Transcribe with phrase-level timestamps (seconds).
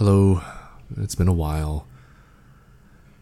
[0.00, 0.40] Hello,
[0.96, 1.86] it's been a while.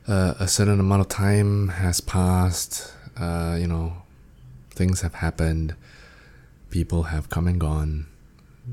[0.07, 2.95] Uh, a certain amount of time has passed.
[3.19, 3.95] Uh, you know,
[4.71, 5.75] things have happened.
[6.71, 8.07] People have come and gone.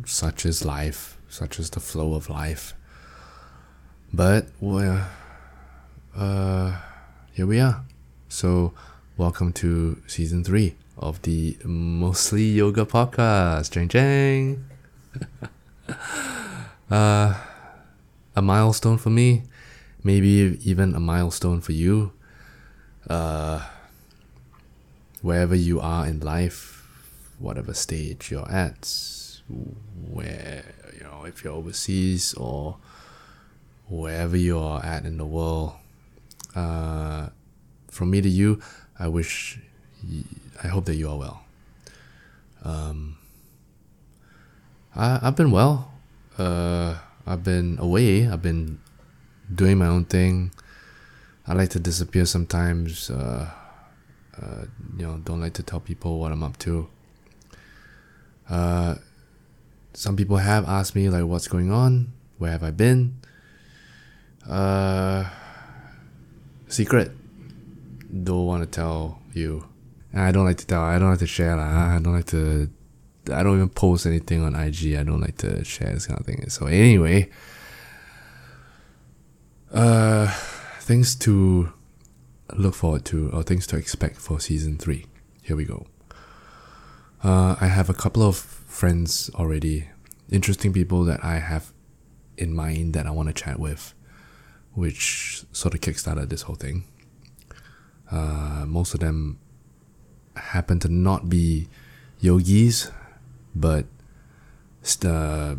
[0.06, 1.18] Such is life.
[1.30, 2.76] Such is the flow of life.
[4.14, 5.08] But well,
[6.16, 6.80] uh,
[7.34, 7.86] here we are.
[8.30, 8.74] So,
[9.18, 13.72] welcome to season three of the Mostly Yoga podcast.
[13.72, 14.64] Jang Jang.
[16.92, 17.34] uh,
[18.36, 19.44] a milestone for me,
[20.04, 22.12] maybe even a milestone for you.
[23.10, 23.62] Uh,
[25.22, 26.86] wherever you are in life,
[27.40, 28.90] whatever stage you're at,
[30.12, 30.64] where
[30.96, 32.78] you know if you're overseas or
[33.88, 35.74] wherever you're at in the world.
[36.56, 37.30] Uh,
[37.90, 38.60] from me to you,
[39.00, 39.60] I wish,
[40.64, 41.42] I hope that you are well.
[42.64, 43.18] Um,
[44.96, 45.92] I I've been well.
[46.38, 48.28] Uh, I've been away.
[48.28, 48.80] I've been
[49.54, 50.52] doing my own thing.
[51.48, 53.10] I like to disappear sometimes.
[53.10, 53.50] Uh,
[54.42, 54.66] uh,
[54.98, 56.90] you know, don't like to tell people what I'm up to.
[58.50, 58.96] Uh,
[59.94, 62.14] some people have asked me like, "What's going on?
[62.38, 63.18] Where have I been?"
[64.48, 65.26] Uh,
[66.68, 67.12] secret.
[68.24, 69.66] Don't want to tell you.
[70.14, 70.82] I don't like to tell.
[70.82, 71.60] I don't like to share.
[71.60, 72.70] I don't like to
[73.32, 74.96] I don't even post anything on IG.
[74.96, 76.50] I don't like to share this kind of thing.
[76.50, 77.30] So anyway,
[79.74, 80.28] uh,
[80.80, 81.74] things to
[82.54, 85.06] look forward to or things to expect for season three.
[85.42, 85.86] Here we go.
[87.24, 89.90] Uh, I have a couple of friends already,
[90.30, 91.72] interesting people that I have
[92.38, 93.94] in mind that I want to chat with,
[94.74, 96.84] which sort of kickstarted this whole thing.
[98.12, 99.40] Uh, most of them
[100.36, 101.68] happen to not be
[102.20, 102.92] yogis
[103.56, 103.86] but
[105.04, 105.56] uh,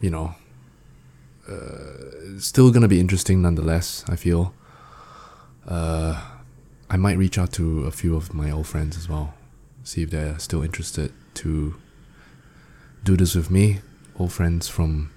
[0.00, 0.34] you know,
[1.48, 4.04] uh, still gonna be interesting nonetheless.
[4.08, 4.54] I feel.
[5.66, 6.20] Uh,
[6.90, 9.34] I might reach out to a few of my old friends as well,
[9.84, 11.74] see if they're still interested to
[13.04, 13.80] do this with me.
[14.18, 15.10] Old friends from,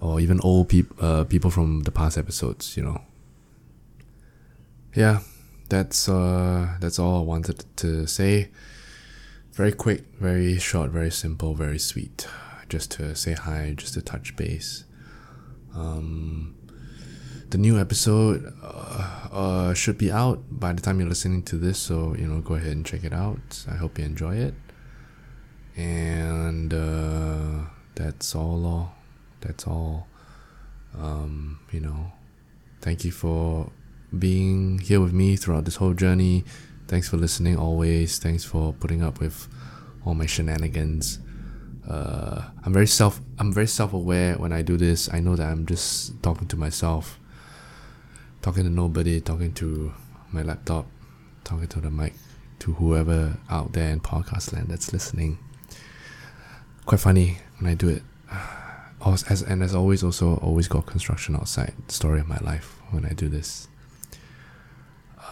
[0.00, 2.76] or even old peop- uh, people from the past episodes.
[2.76, 3.00] You know.
[4.94, 5.20] Yeah,
[5.68, 8.50] that's uh, that's all I wanted to say.
[9.54, 12.26] Very quick, very short, very simple, very sweet.
[12.68, 14.84] Just to say hi, just to touch base.
[15.72, 16.56] Um,
[17.50, 21.78] the new episode uh, uh, should be out by the time you're listening to this,
[21.78, 23.64] so you know, go ahead and check it out.
[23.70, 24.54] I hope you enjoy it.
[25.76, 28.92] And uh, that's all.
[29.40, 30.08] That's all.
[30.98, 32.10] Um, you know,
[32.80, 33.70] thank you for
[34.18, 36.44] being here with me throughout this whole journey
[36.86, 38.18] Thanks for listening always.
[38.18, 39.48] Thanks for putting up with
[40.04, 41.18] all my shenanigans.
[41.88, 45.12] Uh, I'm very self I'm very self aware when I do this.
[45.12, 47.18] I know that I'm just talking to myself,
[48.42, 49.92] talking to nobody, talking to
[50.32, 50.86] my laptop,
[51.44, 52.14] talking to the mic,
[52.60, 55.38] to whoever out there in podcast land that's listening.
[56.86, 58.02] Quite funny when I do it.
[59.06, 61.74] As, and as always, also always got construction outside.
[61.88, 63.68] Story of my life when I do this.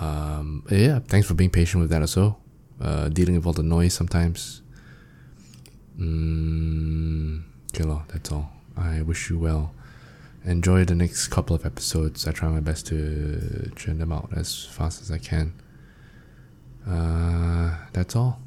[0.01, 2.39] Um, yeah, thanks for being patient with that also.
[2.81, 4.63] Uh, dealing with all the noise sometimes.
[5.99, 7.43] Mm,
[7.75, 8.51] okay, that's all.
[8.77, 9.75] I wish you well.
[10.45, 12.27] Enjoy the next couple of episodes.
[12.27, 15.53] I try my best to churn them out as fast as I can.
[16.89, 18.41] Uh, that's all.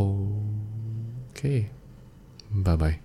[0.00, 1.68] Okay.
[2.50, 3.00] Bye bye.